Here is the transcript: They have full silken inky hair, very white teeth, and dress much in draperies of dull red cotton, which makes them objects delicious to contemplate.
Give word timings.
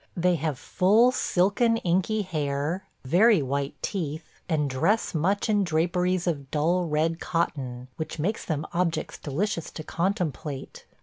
They 0.17 0.33
have 0.37 0.57
full 0.57 1.11
silken 1.11 1.77
inky 1.77 2.23
hair, 2.23 2.87
very 3.05 3.43
white 3.43 3.75
teeth, 3.83 4.41
and 4.49 4.67
dress 4.67 5.13
much 5.13 5.47
in 5.47 5.63
draperies 5.63 6.25
of 6.25 6.49
dull 6.49 6.85
red 6.87 7.19
cotton, 7.19 7.87
which 7.97 8.17
makes 8.17 8.43
them 8.43 8.65
objects 8.73 9.19
delicious 9.19 9.69
to 9.69 9.83
contemplate. 9.83 10.87